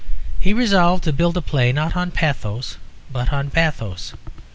[0.39, 2.77] He resolved to build a play not on pathos,
[3.11, 4.15] but on bathos.